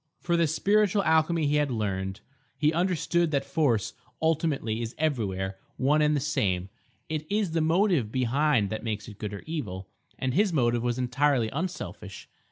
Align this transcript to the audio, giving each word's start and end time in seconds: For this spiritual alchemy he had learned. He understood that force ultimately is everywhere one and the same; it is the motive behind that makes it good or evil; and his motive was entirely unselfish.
For 0.19 0.35
this 0.35 0.55
spiritual 0.55 1.03
alchemy 1.03 1.45
he 1.45 1.57
had 1.57 1.69
learned. 1.69 2.21
He 2.57 2.73
understood 2.73 3.29
that 3.29 3.45
force 3.45 3.93
ultimately 4.19 4.81
is 4.81 4.95
everywhere 4.97 5.59
one 5.77 6.01
and 6.01 6.15
the 6.15 6.19
same; 6.19 6.69
it 7.07 7.31
is 7.31 7.51
the 7.51 7.61
motive 7.61 8.11
behind 8.11 8.71
that 8.71 8.83
makes 8.83 9.07
it 9.07 9.19
good 9.19 9.31
or 9.31 9.43
evil; 9.45 9.89
and 10.17 10.33
his 10.33 10.51
motive 10.51 10.81
was 10.81 10.97
entirely 10.97 11.49
unselfish. 11.53 12.27